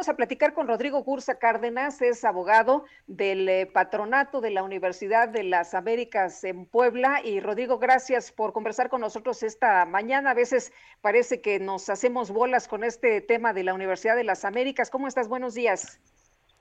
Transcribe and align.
Vamos 0.00 0.08
a 0.08 0.16
platicar 0.16 0.54
con 0.54 0.66
Rodrigo 0.66 1.04
Cursa 1.04 1.38
Cárdenas, 1.38 2.00
es 2.00 2.24
abogado 2.24 2.86
del 3.06 3.46
eh, 3.50 3.66
patronato 3.66 4.40
de 4.40 4.50
la 4.50 4.62
Universidad 4.62 5.28
de 5.28 5.42
las 5.42 5.74
Américas 5.74 6.42
en 6.42 6.64
Puebla. 6.64 7.20
Y 7.22 7.38
Rodrigo, 7.40 7.78
gracias 7.78 8.32
por 8.32 8.54
conversar 8.54 8.88
con 8.88 9.02
nosotros 9.02 9.42
esta 9.42 9.84
mañana. 9.84 10.30
A 10.30 10.34
veces 10.34 10.72
parece 11.02 11.42
que 11.42 11.60
nos 11.60 11.90
hacemos 11.90 12.30
bolas 12.30 12.66
con 12.66 12.82
este 12.82 13.20
tema 13.20 13.52
de 13.52 13.62
la 13.62 13.74
Universidad 13.74 14.16
de 14.16 14.24
las 14.24 14.46
Américas. 14.46 14.88
¿Cómo 14.88 15.06
estás? 15.06 15.28
Buenos 15.28 15.52
días. 15.52 16.00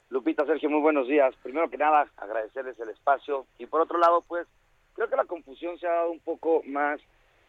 Lupita, 0.09 0.45
Sergio, 0.45 0.69
muy 0.69 0.81
buenos 0.81 1.07
días. 1.07 1.33
Primero 1.41 1.69
que 1.69 1.77
nada, 1.77 2.11
agradecerles 2.17 2.77
el 2.77 2.89
espacio. 2.89 3.45
Y 3.57 3.67
por 3.67 3.79
otro 3.79 3.99
lado, 3.99 4.21
pues, 4.27 4.47
creo 4.95 5.09
que 5.09 5.15
la 5.15 5.23
confusión 5.23 5.79
se 5.79 5.87
ha 5.87 5.91
dado 5.91 6.11
un 6.11 6.19
poco 6.19 6.61
más 6.65 6.99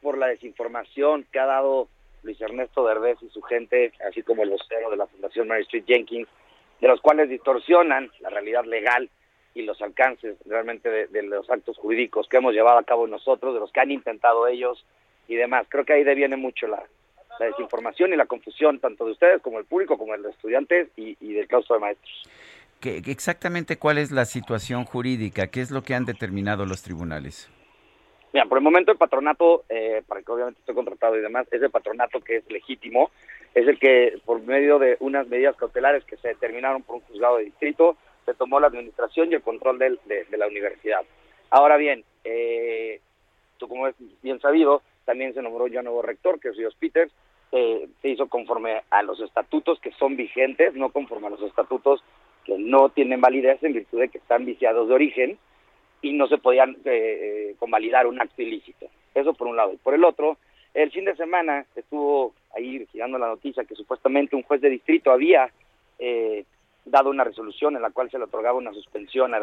por 0.02 0.16
la 0.16 0.28
desinformación 0.28 1.26
que 1.32 1.40
ha 1.40 1.46
dado 1.46 1.88
Luis 2.22 2.40
Ernesto 2.40 2.86
Derbez 2.86 3.18
y 3.22 3.28
su 3.30 3.42
gente, 3.42 3.92
así 4.08 4.22
como 4.22 4.42
el 4.42 4.50
vocero 4.50 4.90
de 4.90 4.96
la 4.96 5.06
Fundación 5.06 5.48
Mary 5.48 5.62
Street 5.62 5.84
Jenkins, 5.86 6.28
de 6.80 6.88
los 6.88 7.00
cuales 7.00 7.28
distorsionan 7.28 8.10
la 8.20 8.30
realidad 8.30 8.64
legal 8.64 9.08
y 9.54 9.62
los 9.62 9.80
alcances 9.82 10.36
realmente 10.46 10.88
de, 11.08 11.22
los 11.22 11.48
actos 11.50 11.76
jurídicos 11.76 12.28
que 12.28 12.36
hemos 12.36 12.54
llevado 12.54 12.78
a 12.78 12.84
cabo 12.84 13.06
nosotros, 13.06 13.54
de 13.54 13.60
los 13.60 13.72
que 13.72 13.80
han 13.80 13.90
intentado 13.90 14.46
ellos 14.46 14.84
y 15.28 15.34
demás. 15.34 15.66
Creo 15.68 15.84
que 15.84 15.94
ahí 15.94 16.04
deviene 16.04 16.36
mucho 16.36 16.66
la, 16.66 16.82
desinformación 17.38 18.12
y 18.12 18.16
la 18.16 18.26
confusión, 18.26 18.80
tanto 18.80 19.06
de 19.06 19.12
ustedes 19.12 19.40
como 19.40 19.58
el 19.58 19.64
público, 19.64 19.96
como 19.96 20.12
de 20.12 20.18
los 20.18 20.34
estudiantes 20.34 20.88
y, 20.94 21.14
del 21.32 21.48
claustro 21.48 21.76
de 21.76 21.80
maestros. 21.80 22.28
¿Qué, 22.80 22.98
exactamente 23.06 23.78
cuál 23.78 23.96
es 23.96 24.10
la 24.10 24.26
situación 24.26 24.84
jurídica? 24.84 25.46
¿Qué 25.46 25.62
es 25.62 25.70
lo 25.70 25.82
que 25.82 25.94
han 25.94 26.04
determinado 26.04 26.66
los 26.66 26.82
tribunales? 26.82 27.48
Mira, 28.32 28.46
por 28.46 28.58
el 28.58 28.64
momento 28.64 28.92
el 28.92 28.98
patronato, 28.98 29.64
eh, 29.68 30.02
para 30.06 30.22
que 30.22 30.30
obviamente 30.30 30.60
esté 30.60 30.72
contratado 30.72 31.16
y 31.16 31.20
demás, 31.20 31.48
es 31.50 31.60
el 31.60 31.70
patronato 31.70 32.20
que 32.20 32.36
es 32.36 32.50
legítimo, 32.50 33.10
es 33.54 33.66
el 33.66 33.78
que 33.78 34.20
por 34.24 34.40
medio 34.42 34.78
de 34.78 34.96
unas 35.00 35.26
medidas 35.26 35.56
cautelares 35.56 36.04
que 36.04 36.16
se 36.16 36.28
determinaron 36.28 36.82
por 36.82 36.96
un 36.96 37.02
juzgado 37.02 37.38
de 37.38 37.44
distrito, 37.44 37.96
se 38.24 38.34
tomó 38.34 38.60
la 38.60 38.68
administración 38.68 39.30
y 39.30 39.34
el 39.34 39.42
control 39.42 39.78
de, 39.78 39.98
la 40.36 40.46
universidad. 40.46 41.00
Ahora 41.50 41.76
bien, 41.76 42.04
eh, 42.22 43.00
tú 43.58 43.66
como 43.66 43.88
es 43.88 43.96
bien 44.22 44.38
sabido, 44.40 44.82
también 45.04 45.34
se 45.34 45.42
nombró 45.42 45.66
ya 45.66 45.82
nuevo 45.82 46.02
rector, 46.02 46.38
que 46.38 46.50
es 46.50 46.56
Ríos 46.56 46.76
Peters, 46.76 47.12
se 47.50 48.08
hizo 48.08 48.28
conforme 48.28 48.82
a 48.90 49.02
los 49.02 49.18
estatutos 49.20 49.80
que 49.80 49.90
son 49.92 50.14
vigentes, 50.14 50.72
no 50.74 50.90
conforme 50.90 51.26
a 51.26 51.30
los 51.30 51.42
estatutos 51.42 52.00
que 52.44 52.56
no 52.56 52.90
tienen 52.90 53.20
validez 53.20 53.60
en 53.64 53.72
virtud 53.72 53.98
de 53.98 54.08
que 54.08 54.18
están 54.18 54.44
viciados 54.44 54.86
de 54.86 54.94
origen, 54.94 55.38
y 56.02 56.12
no 56.12 56.26
se 56.28 56.38
podían 56.38 56.70
eh, 56.84 56.84
eh, 56.84 57.56
convalidar 57.58 58.06
un 58.06 58.20
acto 58.20 58.42
ilícito. 58.42 58.86
Eso 59.14 59.34
por 59.34 59.46
un 59.46 59.56
lado. 59.56 59.72
Y 59.72 59.76
por 59.76 59.94
el 59.94 60.04
otro, 60.04 60.38
el 60.74 60.90
fin 60.90 61.04
de 61.04 61.16
semana 61.16 61.66
estuvo 61.74 62.34
ahí 62.54 62.86
girando 62.92 63.18
la 63.18 63.28
noticia 63.28 63.64
que 63.64 63.74
supuestamente 63.74 64.36
un 64.36 64.42
juez 64.42 64.60
de 64.60 64.70
distrito 64.70 65.10
había 65.10 65.50
eh, 65.98 66.44
dado 66.84 67.10
una 67.10 67.24
resolución 67.24 67.76
en 67.76 67.82
la 67.82 67.90
cual 67.90 68.10
se 68.10 68.18
le 68.18 68.24
otorgaba 68.24 68.58
una 68.58 68.72
suspensión 68.72 69.34
a, 69.34 69.38
a 69.38 69.40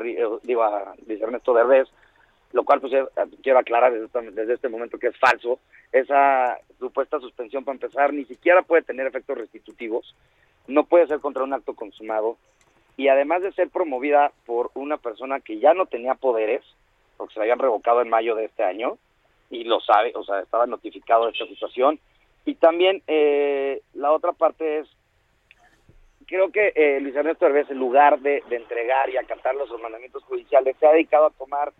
Luis 1.05 1.21
Ernesto 1.21 1.53
Derbez, 1.53 1.87
lo 2.53 2.63
cual 2.63 2.79
pues 2.79 2.93
quiero 3.43 3.59
aclarar 3.59 3.93
desde, 3.93 4.31
desde 4.31 4.53
este 4.53 4.69
momento 4.69 4.97
que 4.97 5.07
es 5.07 5.17
falso. 5.17 5.59
Esa 5.91 6.57
supuesta 6.79 7.19
suspensión, 7.19 7.63
para 7.63 7.75
empezar, 7.75 8.13
ni 8.13 8.25
siquiera 8.25 8.61
puede 8.61 8.83
tener 8.83 9.05
efectos 9.07 9.37
restitutivos, 9.37 10.15
no 10.67 10.85
puede 10.85 11.07
ser 11.07 11.19
contra 11.19 11.43
un 11.43 11.53
acto 11.53 11.73
consumado, 11.75 12.37
y 12.97 13.07
además 13.09 13.43
de 13.43 13.53
ser 13.53 13.69
promovida 13.69 14.31
por 14.45 14.71
una 14.73 14.97
persona 14.97 15.39
que 15.39 15.59
ya 15.59 15.75
no 15.75 15.85
tenía 15.85 16.15
poderes, 16.15 16.63
porque 17.15 17.35
se 17.35 17.39
la 17.39 17.43
habían 17.43 17.59
revocado 17.59 18.01
en 18.01 18.09
mayo 18.09 18.35
de 18.35 18.45
este 18.45 18.63
año, 18.63 18.97
y 19.51 19.63
lo 19.63 19.79
sabe, 19.79 20.11
o 20.15 20.23
sea, 20.23 20.39
estaba 20.39 20.65
notificado 20.65 21.25
de 21.25 21.31
esta 21.31 21.45
situación. 21.45 21.99
Y 22.43 22.55
también 22.55 23.03
eh, 23.07 23.81
la 23.93 24.11
otra 24.11 24.33
parte 24.33 24.79
es, 24.79 24.87
creo 26.25 26.51
que 26.51 26.73
eh, 26.75 26.99
Luis 26.99 27.15
Ernesto 27.15 27.45
Herbés, 27.45 27.69
en 27.69 27.77
lugar 27.77 28.19
de, 28.19 28.43
entregar 28.49 29.09
y 29.11 29.17
acatar 29.17 29.53
los 29.55 29.69
mandamientos 29.79 30.23
judiciales, 30.23 30.75
se 30.79 30.87
ha 30.87 30.91
dedicado 30.91 31.27
a 31.27 31.31
tomar 31.31 31.71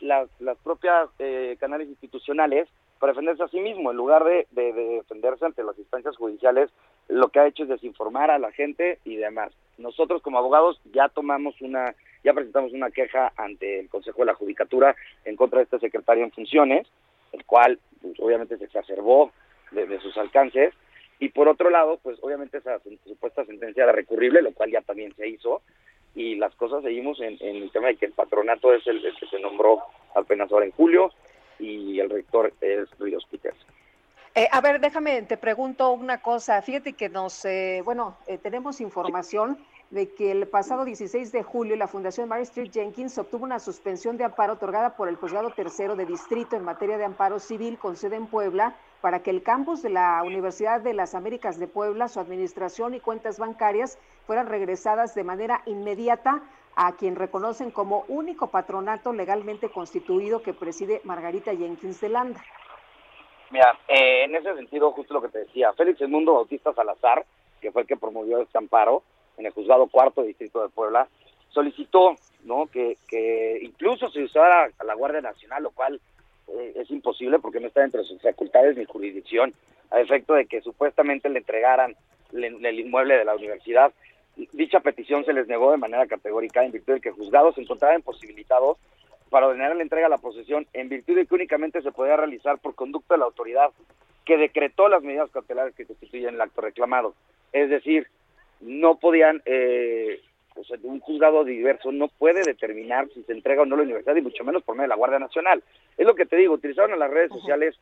las, 0.00 0.28
las 0.38 0.58
propias 0.58 1.08
eh, 1.18 1.56
canales 1.58 1.88
institucionales 1.88 2.68
para 2.98 3.12
defenderse 3.12 3.42
a 3.42 3.48
sí 3.48 3.60
mismo, 3.60 3.90
en 3.90 3.96
lugar 3.96 4.24
de, 4.24 4.46
de 4.50 4.72
defenderse 4.72 5.44
ante 5.44 5.62
las 5.62 5.78
instancias 5.78 6.16
judiciales, 6.16 6.70
lo 7.08 7.28
que 7.28 7.40
ha 7.40 7.46
hecho 7.46 7.62
es 7.62 7.68
desinformar 7.68 8.30
a 8.30 8.38
la 8.38 8.52
gente 8.52 8.98
y 9.04 9.16
demás. 9.16 9.52
Nosotros 9.78 10.22
como 10.22 10.38
abogados 10.38 10.80
ya 10.92 11.08
tomamos 11.08 11.60
una, 11.60 11.94
ya 12.24 12.34
presentamos 12.34 12.72
una 12.72 12.90
queja 12.90 13.32
ante 13.36 13.80
el 13.80 13.88
Consejo 13.88 14.18
de 14.18 14.26
la 14.26 14.34
Judicatura 14.34 14.96
en 15.24 15.36
contra 15.36 15.58
de 15.58 15.64
este 15.64 15.78
secretario 15.78 16.24
en 16.24 16.32
funciones, 16.32 16.86
el 17.32 17.44
cual 17.44 17.78
pues, 18.02 18.18
obviamente 18.20 18.58
se 18.58 18.64
exacerbó 18.64 19.32
de, 19.70 20.00
sus 20.00 20.16
alcances, 20.16 20.72
y 21.20 21.28
por 21.28 21.48
otro 21.48 21.68
lado, 21.68 21.98
pues 22.02 22.18
obviamente 22.22 22.58
esa 22.58 22.80
supuesta 23.04 23.44
sentencia 23.44 23.82
era 23.82 23.92
recurrible, 23.92 24.40
lo 24.40 24.52
cual 24.52 24.70
ya 24.70 24.80
también 24.80 25.14
se 25.14 25.28
hizo, 25.28 25.62
y 26.14 26.36
las 26.36 26.54
cosas 26.54 26.82
seguimos 26.82 27.20
en, 27.20 27.36
el 27.40 27.70
tema 27.70 27.88
de 27.88 27.96
que 27.96 28.06
el 28.06 28.12
patronato 28.12 28.72
es 28.72 28.86
el, 28.86 29.02
que 29.02 29.26
se 29.26 29.38
nombró 29.38 29.82
apenas 30.14 30.50
ahora 30.50 30.64
en 30.64 30.72
julio, 30.72 31.12
el 32.00 32.10
rector 32.10 32.52
es 32.60 32.88
Ríos 32.98 33.26
Peters. 33.30 33.58
Eh, 34.34 34.48
a 34.52 34.60
ver, 34.60 34.80
déjame, 34.80 35.22
te 35.22 35.36
pregunto 35.36 35.90
una 35.92 36.18
cosa. 36.18 36.62
Fíjate 36.62 36.92
que 36.92 37.08
nos, 37.08 37.44
eh, 37.44 37.82
bueno, 37.84 38.16
eh, 38.26 38.38
tenemos 38.38 38.80
información 38.80 39.58
de 39.90 40.12
que 40.12 40.30
el 40.30 40.46
pasado 40.46 40.84
16 40.84 41.32
de 41.32 41.42
julio 41.42 41.74
la 41.74 41.88
Fundación 41.88 42.28
Mary 42.28 42.42
Street 42.42 42.70
Jenkins 42.70 43.16
obtuvo 43.16 43.44
una 43.44 43.58
suspensión 43.58 44.18
de 44.18 44.24
amparo 44.24 44.52
otorgada 44.52 44.96
por 44.96 45.08
el 45.08 45.16
Juzgado 45.16 45.50
Tercero 45.50 45.96
de 45.96 46.04
Distrito 46.04 46.56
en 46.56 46.62
materia 46.62 46.98
de 46.98 47.04
amparo 47.06 47.38
civil 47.38 47.78
con 47.78 47.96
sede 47.96 48.16
en 48.16 48.26
Puebla 48.26 48.76
para 49.00 49.22
que 49.22 49.30
el 49.30 49.42
campus 49.42 49.82
de 49.82 49.90
la 49.90 50.22
Universidad 50.24 50.82
de 50.82 50.92
las 50.92 51.14
Américas 51.14 51.58
de 51.58 51.68
Puebla, 51.68 52.08
su 52.08 52.20
administración 52.20 52.94
y 52.94 53.00
cuentas 53.00 53.38
bancarias 53.38 53.98
fueran 54.26 54.46
regresadas 54.46 55.14
de 55.14 55.24
manera 55.24 55.62
inmediata 55.66 56.42
a 56.80 56.92
quien 56.92 57.16
reconocen 57.16 57.72
como 57.72 58.04
único 58.06 58.52
patronato 58.52 59.12
legalmente 59.12 59.68
constituido 59.68 60.42
que 60.42 60.54
preside 60.54 61.00
Margarita 61.02 61.52
Jenkins 61.52 62.00
de 62.00 62.08
Landa. 62.08 62.40
Mira, 63.50 63.76
eh, 63.88 64.22
en 64.22 64.36
ese 64.36 64.54
sentido, 64.54 64.92
justo 64.92 65.12
lo 65.12 65.20
que 65.20 65.28
te 65.28 65.40
decía, 65.40 65.72
Félix 65.72 66.00
Edmundo 66.00 66.34
Bautista 66.34 66.72
Salazar, 66.72 67.26
que 67.60 67.72
fue 67.72 67.82
el 67.82 67.88
que 67.88 67.96
promovió 67.96 68.40
este 68.40 68.58
amparo 68.58 69.02
en 69.38 69.46
el 69.46 69.52
juzgado 69.52 69.88
cuarto 69.88 70.22
distrito 70.22 70.62
de 70.62 70.68
Puebla, 70.68 71.08
solicitó 71.48 72.14
no 72.44 72.66
que, 72.66 72.96
que 73.08 73.58
incluso 73.60 74.08
se 74.10 74.22
usara 74.22 74.70
a 74.78 74.84
la 74.84 74.94
Guardia 74.94 75.20
Nacional, 75.20 75.64
lo 75.64 75.72
cual 75.72 76.00
eh, 76.46 76.74
es 76.76 76.88
imposible 76.92 77.40
porque 77.40 77.58
no 77.58 77.66
está 77.66 77.82
entre 77.82 78.04
sus 78.04 78.22
facultades 78.22 78.76
ni 78.76 78.84
jurisdicción, 78.84 79.52
a 79.90 79.98
efecto 79.98 80.34
de 80.34 80.46
que 80.46 80.60
supuestamente 80.60 81.28
le 81.28 81.40
entregaran 81.40 81.96
el 82.32 82.78
inmueble 82.78 83.16
de 83.16 83.24
la 83.24 83.34
universidad. 83.34 83.92
Dicha 84.52 84.80
petición 84.80 85.24
se 85.24 85.32
les 85.32 85.48
negó 85.48 85.72
de 85.72 85.78
manera 85.78 86.06
categórica 86.06 86.64
en 86.64 86.72
virtud 86.72 86.94
de 86.94 87.00
que 87.00 87.08
el 87.08 87.14
juzgado 87.14 87.52
se 87.52 87.60
encontraba 87.60 87.96
imposibilitado 87.96 88.78
para 89.30 89.48
ordenar 89.48 89.74
la 89.74 89.82
entrega 89.82 90.06
de 90.06 90.10
la 90.10 90.18
posesión 90.18 90.66
en 90.72 90.88
virtud 90.88 91.16
de 91.16 91.26
que 91.26 91.34
únicamente 91.34 91.82
se 91.82 91.92
podía 91.92 92.16
realizar 92.16 92.58
por 92.58 92.74
conducto 92.74 93.14
de 93.14 93.18
la 93.18 93.26
autoridad 93.26 93.70
que 94.24 94.36
decretó 94.36 94.88
las 94.88 95.02
medidas 95.02 95.30
cautelares 95.30 95.74
que 95.74 95.86
constituyen 95.86 96.34
el 96.34 96.40
acto 96.40 96.60
reclamado. 96.60 97.14
Es 97.52 97.70
decir, 97.70 98.06
no 98.60 98.96
podían, 98.98 99.42
eh, 99.46 100.20
o 100.54 100.64
sea, 100.64 100.78
un 100.82 101.00
juzgado 101.00 101.44
diverso 101.44 101.92
no 101.92 102.08
puede 102.08 102.42
determinar 102.42 103.08
si 103.14 103.22
se 103.22 103.32
entrega 103.32 103.62
o 103.62 103.66
no 103.66 103.76
la 103.76 103.82
universidad 103.82 104.16
y 104.16 104.22
mucho 104.22 104.44
menos 104.44 104.62
por 104.62 104.74
medio 104.74 104.84
de 104.84 104.88
la 104.88 104.96
Guardia 104.96 105.18
Nacional. 105.18 105.62
Es 105.96 106.06
lo 106.06 106.14
que 106.14 106.26
te 106.26 106.36
digo, 106.36 106.54
utilizaron 106.54 106.92
a 106.92 106.96
las 106.96 107.10
redes 107.10 107.30
sociales 107.30 107.74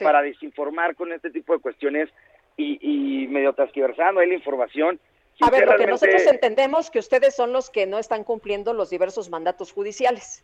para 0.00 0.22
desinformar 0.22 0.94
con 0.96 1.12
este 1.12 1.30
tipo 1.30 1.52
de 1.52 1.60
cuestiones 1.60 2.10
y, 2.56 2.78
y 2.80 3.28
medio 3.28 3.52
transquiversando 3.52 4.20
ahí 4.20 4.28
la 4.28 4.34
información. 4.34 4.98
A 5.40 5.50
ver, 5.50 5.66
porque 5.66 5.86
nosotros 5.86 6.22
entendemos 6.26 6.90
que 6.90 6.98
ustedes 6.98 7.34
son 7.34 7.52
los 7.52 7.70
que 7.70 7.86
no 7.86 7.98
están 7.98 8.24
cumpliendo 8.24 8.72
los 8.72 8.90
diversos 8.90 9.28
mandatos 9.28 9.72
judiciales 9.72 10.42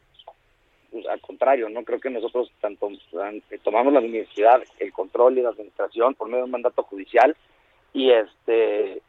pues, 0.92 1.06
al 1.06 1.20
contrario, 1.20 1.68
no 1.70 1.82
creo 1.84 1.98
que 1.98 2.10
nosotros 2.10 2.52
tanto 2.60 2.88
tomamos 3.64 3.92
la 3.94 4.00
universidad, 4.00 4.62
el 4.78 4.92
control 4.92 5.38
y 5.38 5.42
la 5.42 5.48
administración 5.48 6.14
por 6.14 6.28
medio 6.28 6.40
de 6.40 6.44
un 6.44 6.50
mandato 6.50 6.82
judicial 6.82 7.34
y 7.94 8.10
este 8.10 9.00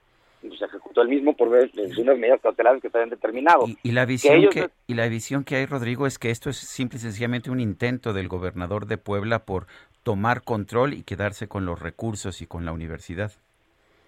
pues, 0.41 0.59
se 0.59 0.65
ejecutó 0.65 1.01
el 1.01 1.09
mismo 1.09 1.35
por 1.35 1.49
medio 1.49 1.67
de 1.73 2.01
unas 2.01 2.17
medidas 2.17 2.39
cautelares 2.41 2.81
que 2.81 2.89
se 2.89 2.97
habían 2.97 3.09
determinado. 3.09 3.65
Y, 3.83 3.91
la 3.91 4.05
visión 4.05 4.49
que, 4.49 4.69
y 4.87 4.93
la 4.93 5.07
visión 5.09 5.43
que 5.43 5.57
hay, 5.57 5.65
Rodrigo, 5.65 6.07
es 6.07 6.17
que 6.17 6.31
esto 6.31 6.49
es 6.49 6.57
simple 6.57 6.97
y 6.97 7.01
sencillamente 7.01 7.51
un 7.51 7.59
intento 7.59 8.13
del 8.13 8.29
gobernador 8.29 8.85
de 8.85 8.97
Puebla 8.97 9.39
por 9.45 9.67
tomar 10.03 10.43
control 10.43 10.93
y 10.93 11.03
quedarse 11.03 11.49
con 11.49 11.65
los 11.65 11.81
recursos 11.81 12.41
y 12.41 12.47
con 12.47 12.63
la 12.63 12.71
universidad. 12.71 13.33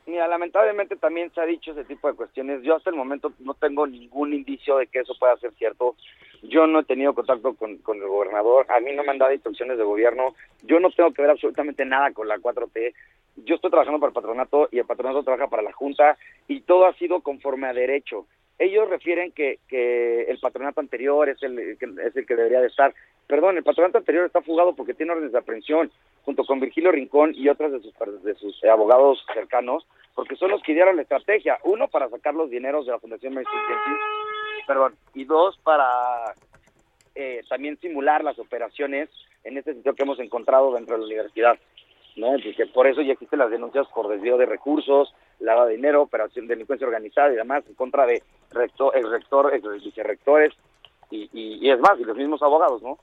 Mira, 0.08 0.28
lamentablemente 0.28 0.96
también 0.98 1.32
se 1.34 1.42
ha 1.42 1.46
dicho 1.46 1.72
ese 1.72 1.84
tipo 1.84 2.08
de 2.08 2.16
cuestiones. 2.16 2.62
Yo 2.62 2.76
hasta 2.76 2.92
el 2.92 2.96
momento 2.96 3.34
no 3.40 3.56
tengo 3.56 3.88
ningún 3.88 4.34
indicio 4.34 4.78
de 4.78 4.86
que 4.86 5.00
eso 5.00 5.16
pueda 5.20 5.36
ser 5.38 5.52
cierto. 5.54 5.96
Yo 6.44 6.68
no 6.68 6.80
he 6.80 6.84
tenido 6.84 7.16
contacto 7.16 7.56
con, 7.56 7.78
con 7.78 7.98
el 7.98 8.08
gobernador. 8.08 8.68
A 8.70 8.80
mí 8.80 8.92
no 8.94 9.04
me 9.04 9.12
han 9.12 9.18
dado 9.18 9.34
instrucciones 9.34 9.80
de 9.80 9.84
gobierno. 9.84 10.36
Yo 10.62 10.80
no 10.80 10.92
tengo 10.92 11.12
que 11.12 11.24
ver 11.24 11.32
absolutamente 11.32 11.86
nada 11.86 12.12
con 12.12 12.28
la 12.28 12.38
4T. 12.38 12.94
Yo 13.38 13.56
estoy 13.56 13.72
trabajando 13.72 14.00
para 14.00 14.10
el 14.10 14.14
patronato 14.14 14.70
y 14.72 14.78
el 14.78 14.86
patronato 14.86 15.24
trabaja 15.24 15.50
para 15.50 15.64
la 15.64 15.74
Junta 15.74 16.18
y 16.48 16.62
todo 16.62 16.86
ha 16.86 16.94
sido 16.94 17.22
conforme 17.22 17.68
a 17.68 17.74
derecho. 17.74 18.28
Ellos 18.58 18.90
refieren 18.90 19.32
que, 19.32 19.60
que 19.68 20.24
el 20.24 20.40
patronato 20.40 20.80
anterior 20.80 21.28
es 21.28 21.42
el, 21.44 21.78
que, 21.78 21.86
es 22.06 22.16
el 22.16 22.26
que 22.26 22.36
debería 22.36 22.62
de 22.62 22.68
estar. 22.68 22.94
Perdón, 23.28 23.58
el 23.58 23.64
patronato 23.64 23.98
anterior 23.98 24.26
está 24.26 24.42
fugado 24.42 24.76
porque 24.76 24.94
tiene 24.94 25.12
órdenes 25.12 25.34
de 25.34 25.40
aprehensión 25.40 25.92
junto 26.24 26.44
con 26.46 26.60
Virgilio 26.60 26.92
Rincón 26.92 27.34
y 27.36 27.50
otras 27.50 27.72
de 27.72 27.82
sus, 27.82 27.94
de 28.24 28.36
sus 28.36 28.64
abogados 28.64 29.26
cercanos, 29.34 29.86
porque 30.14 30.36
son 30.36 30.52
los 30.52 30.62
que 30.64 30.74
dieron 30.74 30.96
la 30.96 31.02
estrategia. 31.02 31.60
Uno, 31.64 31.88
para 31.88 32.10
sacar 32.10 32.34
los 32.34 32.50
dineros 32.50 32.86
de 32.86 32.94
la 32.94 33.00
Fundación 33.00 33.34
Maestro 33.34 33.60
perdón, 34.66 34.96
y 35.14 35.26
dos, 35.26 35.58
para 35.64 36.34
eh, 37.14 37.42
también 37.48 37.78
simular 37.80 38.24
las 38.24 38.40
operaciones 38.40 39.10
en 39.44 39.58
este 39.58 39.74
sitio 39.76 39.94
que 39.94 40.04
hemos 40.04 40.20
encontrado 40.20 40.74
dentro 40.74 40.96
de 40.96 41.02
la 41.02 41.06
universidad. 41.06 41.60
¿No? 42.16 42.38
Y 42.38 42.56
que 42.56 42.66
por 42.68 42.88
eso 42.88 43.02
ya 43.02 43.14
existen 43.14 43.40
las 43.40 43.52
denuncias 43.52 43.88
por 43.94 44.08
desvío 44.08 44.38
de 44.38 44.46
recursos, 44.46 45.14
lavado 45.40 45.68
de 45.68 45.76
dinero, 45.76 46.02
operación 46.02 46.48
de 46.48 46.56
delincuencia 46.56 46.88
organizada 46.88 47.32
y 47.32 47.36
demás 47.36 47.64
en 47.68 47.76
contra 47.76 48.06
de 48.06 48.24
rector, 48.52 48.96
el 48.96 49.10
rector, 49.10 49.54
el 49.54 49.82
vicerrectores 49.82 50.54
y, 51.12 51.30
y, 51.34 51.70
es 51.70 51.80
más, 51.80 52.00
y 52.00 52.04
los 52.04 52.18
mismos 52.18 52.42
abogados, 52.42 52.82
¿no? 52.82 52.98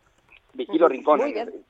Vigilo 0.54 0.88
Rincón. 0.88 1.20
Muy 1.20 1.32
bien. 1.32 1.64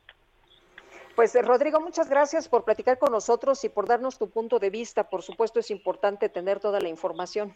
Pues 1.15 1.35
eh, 1.35 1.43
Rodrigo, 1.43 1.81
muchas 1.81 2.09
gracias 2.09 2.49
por 2.49 2.65
platicar 2.65 2.99
con 2.99 3.13
nosotros 3.13 3.63
y 3.65 3.69
por 3.69 3.87
darnos 3.87 4.19
tu 4.19 4.31
punto 4.31 4.59
de 4.59 4.71
vista. 4.71 5.11
Por 5.11 5.23
supuesto 5.23 5.61
es 5.61 5.71
importante 5.71 6.29
tener 6.29 6.59
toda 6.59 6.81
la 6.81 6.89
información. 6.89 7.55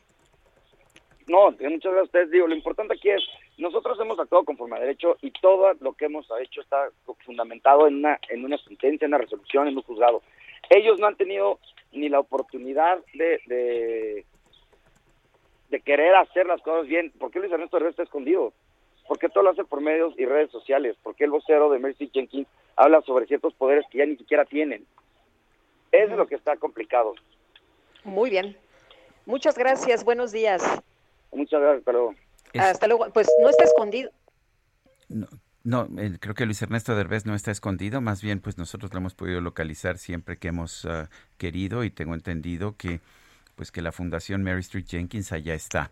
No, 1.26 1.50
muchas 1.50 1.60
gracias 1.60 1.98
a 1.98 2.02
ustedes. 2.02 2.30
Digo, 2.30 2.46
lo 2.46 2.54
importante 2.54 2.94
aquí 2.94 3.10
es, 3.10 3.22
nosotros 3.58 3.98
hemos 4.00 4.18
actuado 4.18 4.44
conforme 4.44 4.76
a 4.76 4.80
derecho 4.80 5.16
y 5.22 5.30
todo 5.30 5.72
lo 5.80 5.94
que 5.94 6.06
hemos 6.06 6.28
hecho 6.40 6.60
está 6.60 6.90
fundamentado 7.24 7.86
en 7.86 7.96
una, 7.96 8.18
en 8.28 8.44
una 8.44 8.58
sentencia, 8.58 9.06
en 9.06 9.14
una 9.14 9.18
resolución, 9.18 9.68
en 9.68 9.76
un 9.76 9.82
juzgado. 9.82 10.22
Ellos 10.68 10.98
no 10.98 11.06
han 11.06 11.16
tenido 11.16 11.58
ni 11.92 12.08
la 12.08 12.20
oportunidad 12.20 12.98
de, 13.14 13.40
de, 13.46 14.26
de 15.70 15.80
querer 15.80 16.14
hacer 16.16 16.46
las 16.46 16.60
cosas 16.62 16.86
bien. 16.86 17.12
¿Por 17.18 17.30
qué 17.30 17.38
Luis 17.38 17.52
Ernesto 17.52 17.76
Herrera 17.76 17.90
está 17.90 18.02
escondido? 18.02 18.52
¿Por 19.08 19.18
qué 19.18 19.28
todo 19.28 19.44
lo 19.44 19.50
hace 19.50 19.64
por 19.64 19.80
medios 19.80 20.14
y 20.18 20.26
redes 20.26 20.50
sociales? 20.50 20.96
¿Por 21.02 21.14
qué 21.14 21.24
el 21.24 21.30
vocero 21.30 21.70
de 21.70 21.78
Mercy 21.78 22.10
Jenkins 22.12 22.48
habla 22.74 23.00
sobre 23.02 23.26
ciertos 23.26 23.54
poderes 23.54 23.86
que 23.90 23.98
ya 23.98 24.06
ni 24.06 24.16
siquiera 24.16 24.44
tienen? 24.44 24.84
Eso 25.92 26.12
es 26.12 26.18
lo 26.18 26.26
que 26.26 26.34
está 26.34 26.56
complicado. 26.56 27.14
Muy 28.04 28.30
bien. 28.30 28.56
Muchas 29.24 29.56
gracias. 29.56 30.04
Buenos 30.04 30.32
días. 30.32 30.62
Muchas 31.32 31.60
gracias. 31.60 31.80
Hasta 31.80 31.92
luego. 31.92 32.14
Hasta 32.58 32.86
luego. 32.86 33.10
Pues 33.12 33.28
no 33.40 33.48
está 33.48 33.64
escondido. 33.64 34.10
No. 35.08 35.26
No, 35.66 35.88
creo 36.20 36.36
que 36.36 36.46
Luis 36.46 36.62
Ernesto 36.62 36.94
Derbez 36.94 37.26
no 37.26 37.34
está 37.34 37.50
escondido, 37.50 38.00
más 38.00 38.22
bien 38.22 38.38
pues 38.38 38.56
nosotros 38.56 38.92
lo 38.92 38.98
hemos 38.98 39.16
podido 39.16 39.40
localizar 39.40 39.98
siempre 39.98 40.36
que 40.36 40.46
hemos 40.46 40.84
uh, 40.84 41.08
querido 41.38 41.82
y 41.82 41.90
tengo 41.90 42.14
entendido 42.14 42.76
que 42.76 43.00
pues 43.56 43.72
que 43.72 43.82
la 43.82 43.90
Fundación 43.90 44.44
Mary 44.44 44.60
Street 44.60 44.84
Jenkins 44.86 45.32
allá 45.32 45.54
está. 45.54 45.90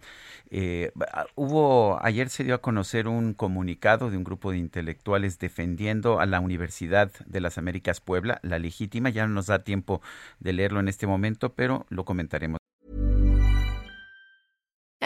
Eh, 0.50 0.92
hubo, 1.34 1.98
ayer 2.02 2.28
se 2.28 2.44
dio 2.44 2.54
a 2.54 2.60
conocer 2.60 3.08
un 3.08 3.34
comunicado 3.34 4.10
de 4.10 4.16
un 4.16 4.22
grupo 4.22 4.52
de 4.52 4.58
intelectuales 4.58 5.38
defendiendo 5.38 6.20
a 6.20 6.26
la 6.26 6.40
Universidad 6.40 7.10
de 7.26 7.40
las 7.40 7.58
Américas 7.58 8.00
Puebla, 8.00 8.38
la 8.42 8.58
legítima, 8.58 9.10
ya 9.10 9.26
no 9.26 9.34
nos 9.34 9.46
da 9.46 9.64
tiempo 9.64 10.02
de 10.38 10.52
leerlo 10.52 10.78
en 10.78 10.88
este 10.88 11.06
momento, 11.06 11.54
pero 11.54 11.86
lo 11.88 12.04
comentaremos. 12.04 12.63